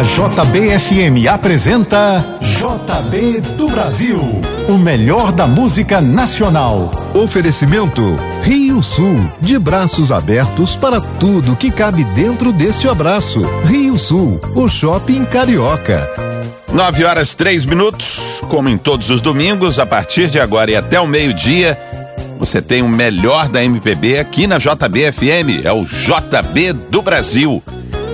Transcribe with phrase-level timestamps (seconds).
[0.00, 4.18] A JBFM apresenta JB do Brasil,
[4.66, 6.90] o melhor da música nacional.
[7.12, 13.42] Oferecimento Rio Sul, de braços abertos para tudo que cabe dentro deste abraço.
[13.66, 16.08] Rio Sul, o shopping carioca.
[16.72, 20.98] Nove horas três minutos, como em todos os domingos, a partir de agora e até
[20.98, 21.78] o meio-dia,
[22.38, 27.62] você tem o melhor da MPB aqui na JBFM, é o JB do Brasil.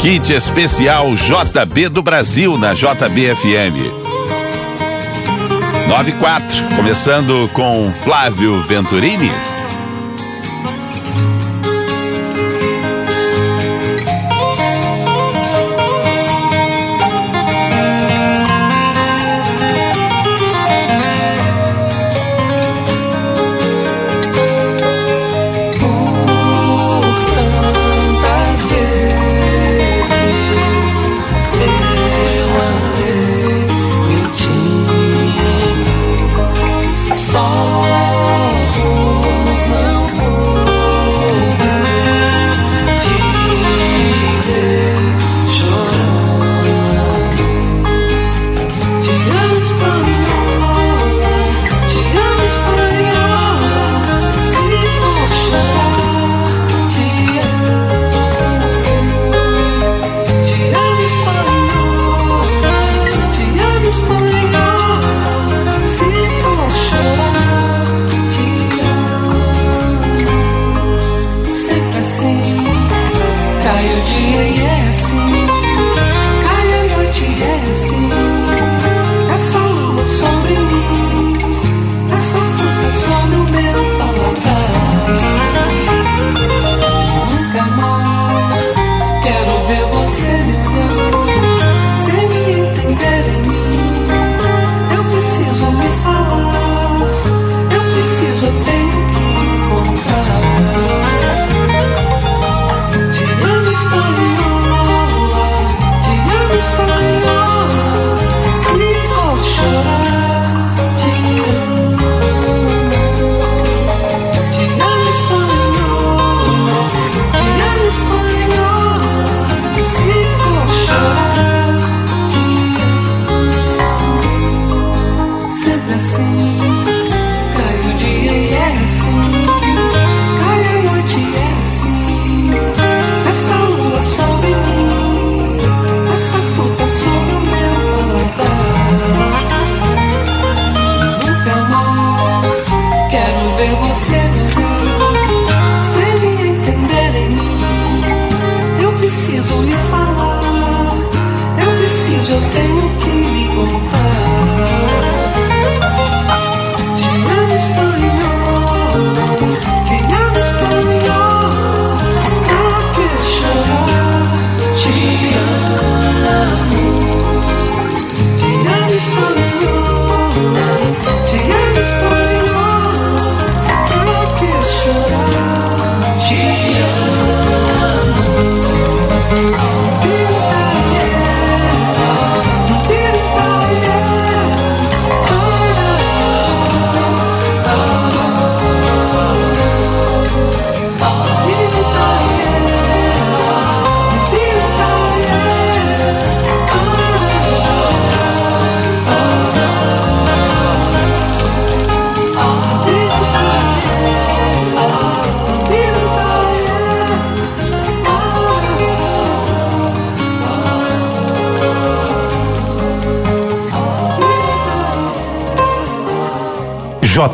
[0.00, 3.90] Kit especial JB do Brasil na JBFM.
[5.88, 9.47] 94, começando com Flávio Venturini.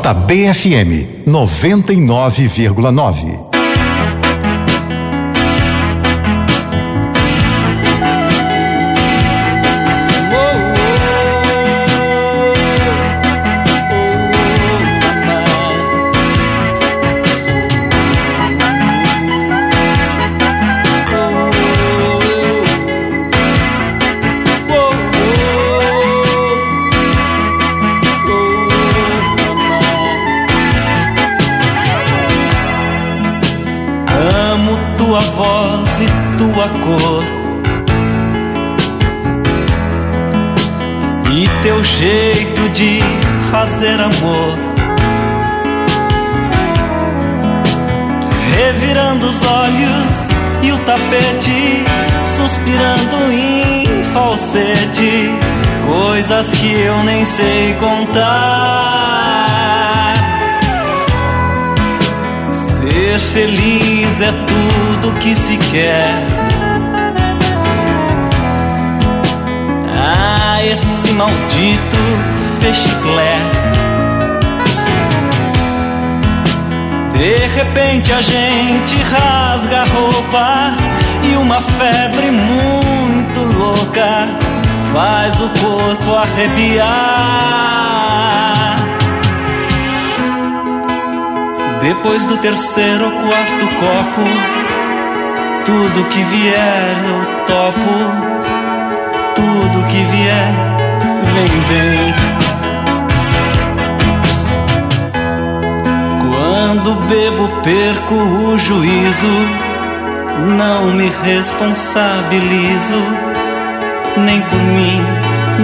[0.03, 3.44] JBFM 99,9.
[35.15, 37.23] tua voz e tua cor
[41.31, 42.99] e teu jeito de
[43.49, 44.57] fazer amor.
[48.57, 50.15] Revirando os olhos
[50.63, 51.85] e o tapete,
[52.37, 55.29] suspirando em falsete,
[55.87, 59.44] coisas que eu nem sei contar.
[63.05, 66.25] Ser feliz é tudo que se quer
[70.65, 71.97] esse maldito
[72.59, 73.37] fechiclé.
[77.13, 80.73] De repente a gente rasga a roupa
[81.29, 84.27] e uma febre muito louca
[84.91, 87.35] faz o corpo arrepiar.
[91.87, 94.25] Depois do terceiro ou quarto copo,
[95.65, 98.35] tudo que vier eu topo
[99.35, 100.53] tudo que vier
[101.35, 102.15] vem bem.
[106.27, 109.35] Quando bebo, perco o juízo,
[110.57, 113.03] não me responsabilizo,
[114.17, 115.01] nem por mim,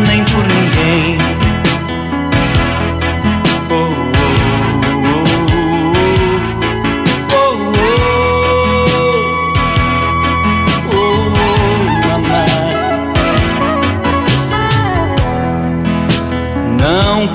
[0.08, 1.41] nem por ninguém.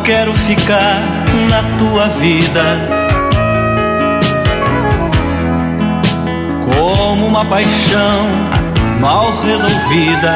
[0.03, 1.01] Quero ficar
[1.49, 2.63] na tua vida.
[6.65, 8.27] Como uma paixão
[9.01, 10.35] mal resolvida.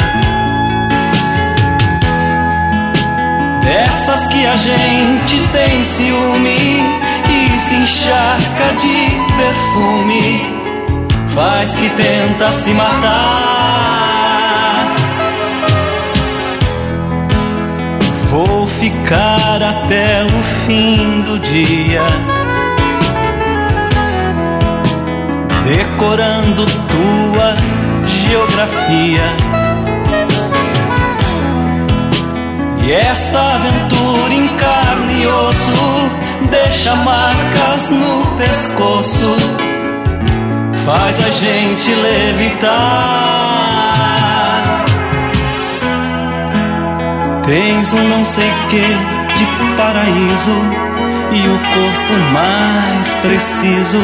[3.65, 10.61] Dessas que a gente tem ciúme e se encharca de perfume.
[11.35, 13.81] Faz que tenta se matar.
[18.31, 18.69] Vou
[19.57, 22.03] até o fim do dia,
[25.67, 27.57] decorando tua
[28.29, 29.23] geografia.
[32.85, 36.11] E essa aventura em carne e osso
[36.49, 39.37] deixa marcas no pescoço,
[40.87, 43.51] faz a gente levitar.
[47.45, 50.57] Tens um não sei que de paraíso
[51.33, 53.99] e o corpo mais preciso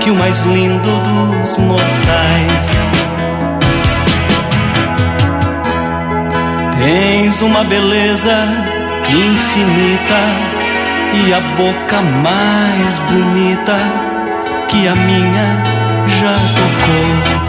[0.00, 2.70] que o mais lindo dos mortais.
[6.76, 8.48] Tens uma beleza
[9.08, 10.22] infinita
[11.24, 13.78] e a boca mais bonita
[14.66, 15.62] que a minha
[16.20, 17.42] já tocou.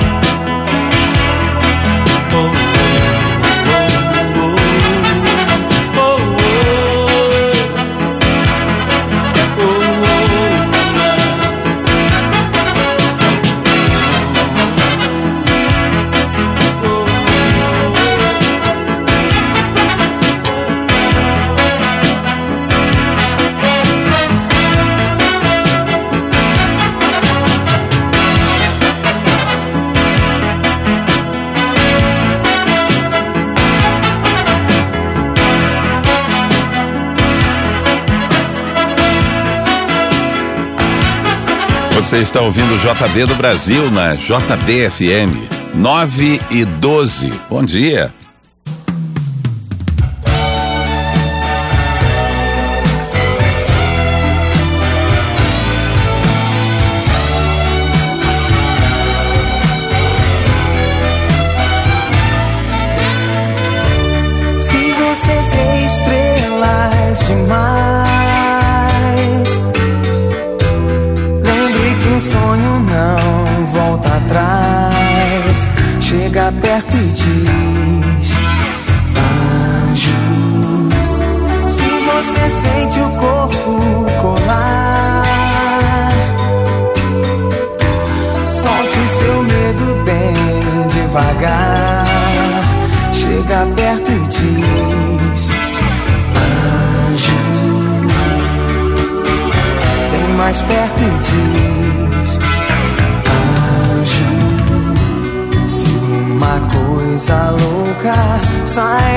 [42.14, 45.34] Você está ouvindo o JB do Brasil na JBFM
[45.74, 47.34] 9 e 12.
[47.50, 48.14] Bom dia.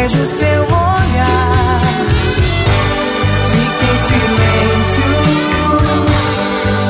[0.06, 1.80] vejo seu olhar.
[3.50, 5.10] Fica em silêncio,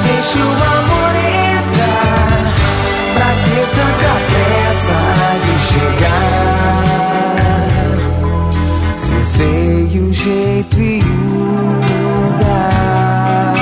[0.05, 2.53] deixa o amor entrar.
[3.15, 4.99] Pra ter tanta pressa
[5.45, 6.81] de chegar.
[8.99, 11.05] Se eu sei o jeito e o
[12.19, 13.55] lugar.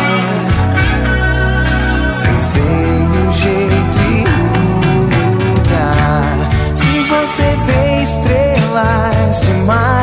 [2.10, 4.42] Se eu sei o jeito e o
[5.50, 6.36] lugar.
[6.74, 8.63] Se você vê estrelas.
[8.74, 9.93] lies to my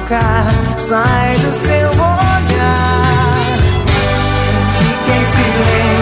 [0.00, 0.20] boca,
[0.78, 3.56] sai do seu olhar.
[4.78, 5.99] Fique em silêncio.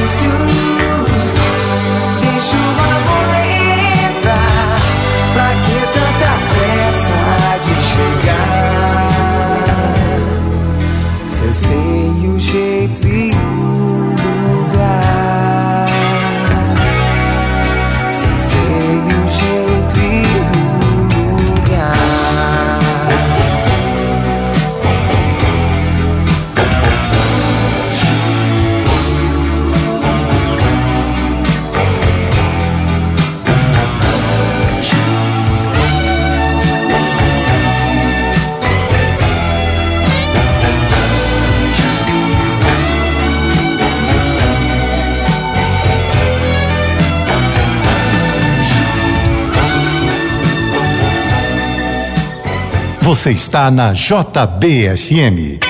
[53.26, 55.67] Está na JBFM.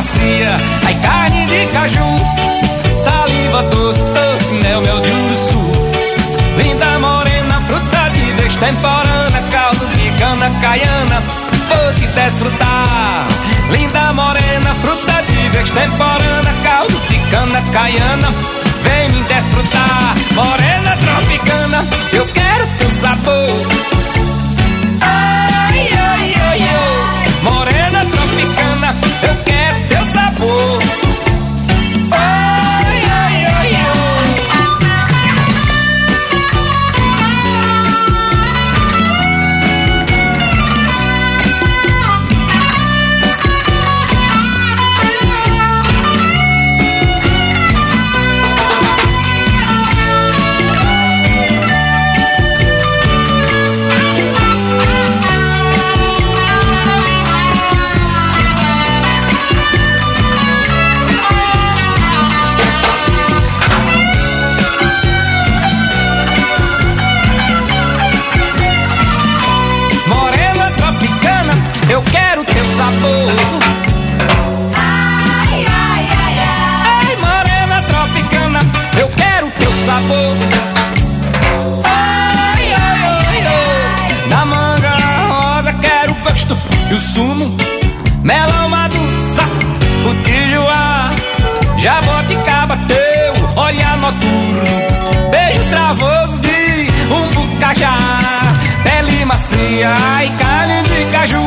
[0.00, 2.10] Macia, ai carne de caju.
[2.96, 5.60] Saliva doce, doce, mel, mel de urso.
[6.56, 11.22] Linda morena, fruta de destemporana, caldo de cana caiana,
[11.68, 13.26] vou te desfrutar.
[13.70, 18.28] Linda morena, fruta de destemporana, caldo de cana caiana,
[18.84, 20.14] vem me desfrutar.
[20.34, 23.99] Morena tropicana, eu quero teu sabor.
[86.90, 87.56] e o sumo,
[88.22, 91.10] melão maduro, sapo, tijuá
[91.76, 97.96] jaboticaba teu, olhar noturno, beijo travoso de um umbucajá,
[98.84, 99.90] pele macia
[100.24, 101.42] e carne de caju,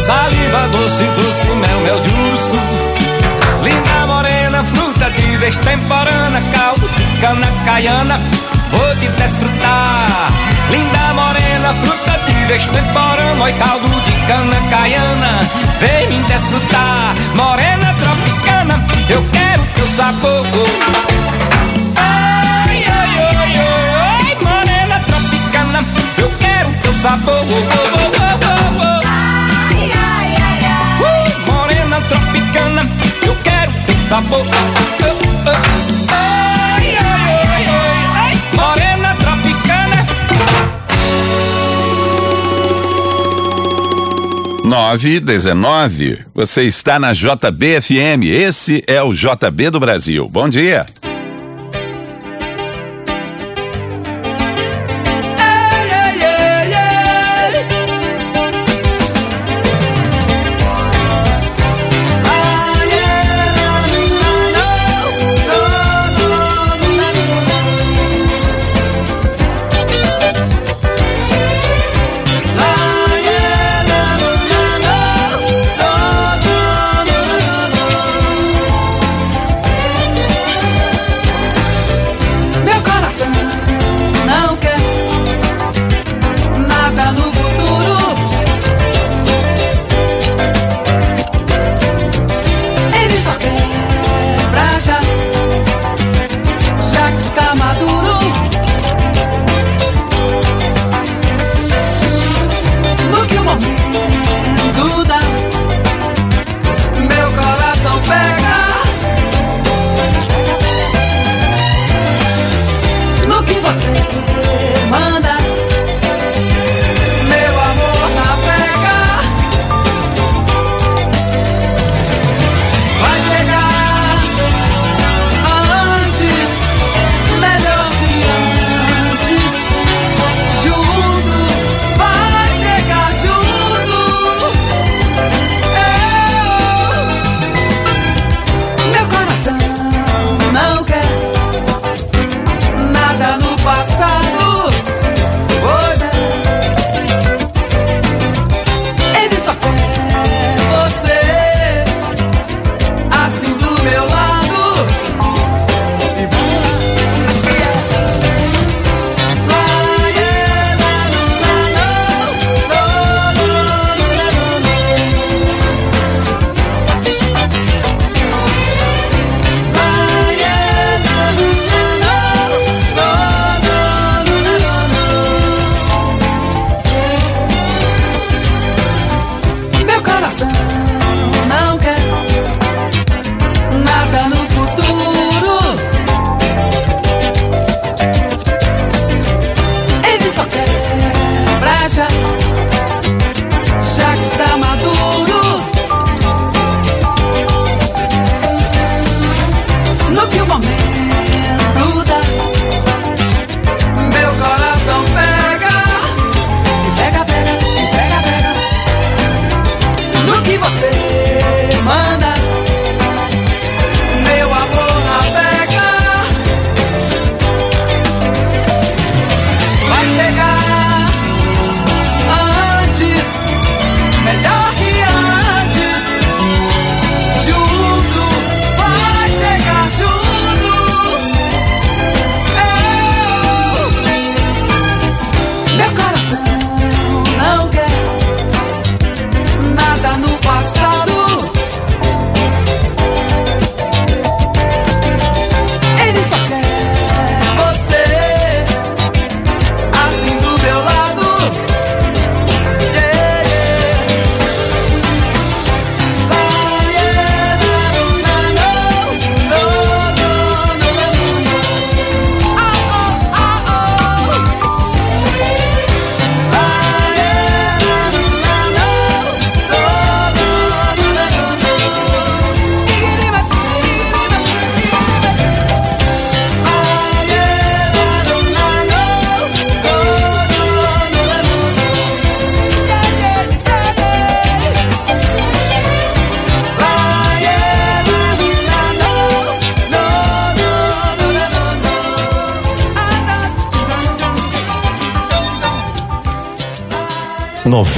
[0.00, 2.58] saliva doce, doce, mel, mel de urso,
[3.64, 6.88] linda morena, fruta de vez temporana, caldo
[7.20, 8.20] cana caiana,
[9.00, 10.30] de desfrutar.
[10.70, 15.40] Linda morena, fruta de vez temporana, e caldo de cana caiana.
[15.80, 20.46] Vem desfrutar, morena tropicana, eu quero teu sabor.
[21.96, 23.54] Ai, ai, ai,
[23.98, 25.84] ai, morena tropicana,
[26.18, 27.44] eu quero teu sabor.
[29.06, 32.88] Ai, ai, ai, ai, uh, morena tropicana,
[33.26, 34.99] eu quero teu sabor.
[44.70, 46.26] 919.
[46.32, 48.22] Você está na JBFM.
[48.22, 50.28] Esse é o JB do Brasil.
[50.28, 50.86] Bom dia.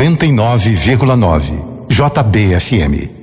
[0.03, 1.87] 99,9.
[1.89, 3.22] JBFM.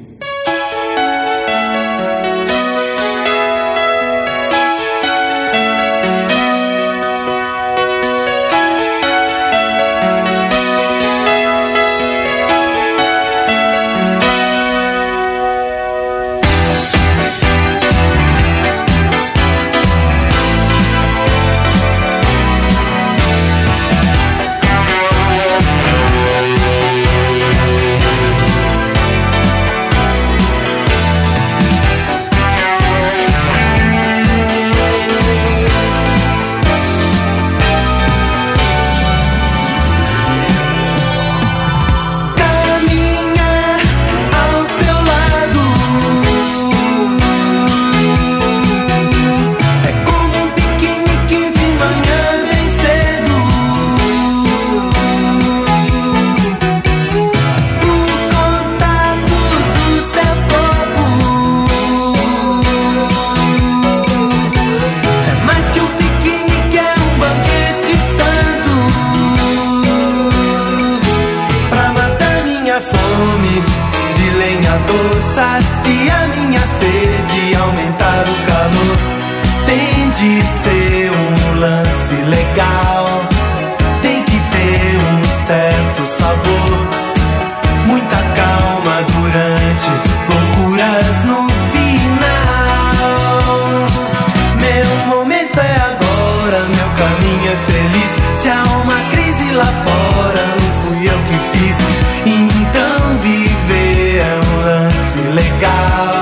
[105.60, 106.18] God.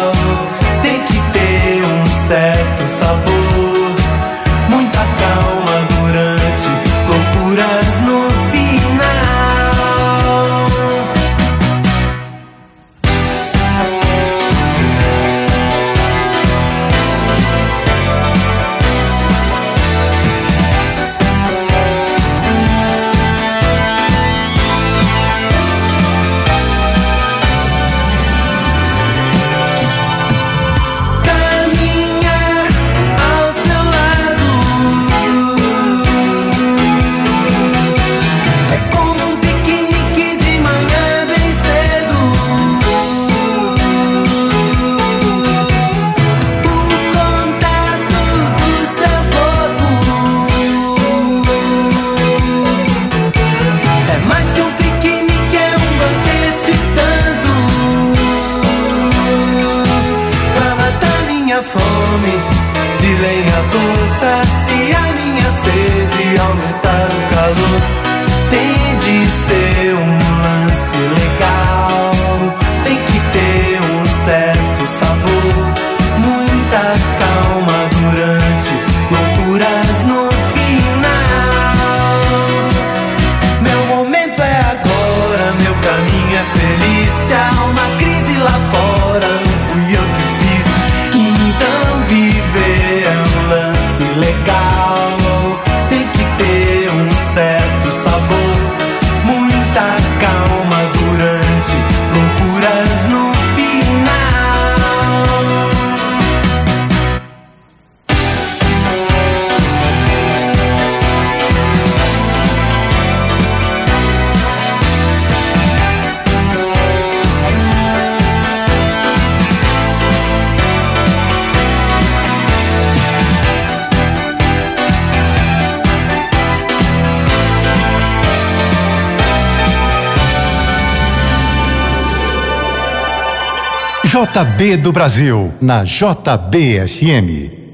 [134.18, 137.67] JB do Brasil, na JBFM.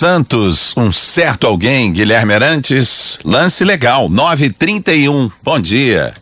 [0.00, 5.30] Santos, um certo alguém, Guilherme Arantes, lance legal, 931.
[5.42, 6.14] Bom dia.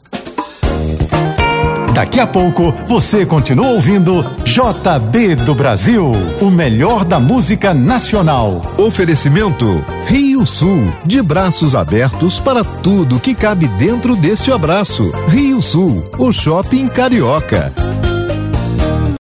[1.95, 6.11] Daqui a pouco você continua ouvindo JB do Brasil,
[6.41, 8.63] o melhor da música nacional.
[8.77, 15.13] Oferecimento Rio Sul, de braços abertos para tudo que cabe dentro deste abraço.
[15.29, 17.73] Rio Sul, o shopping carioca.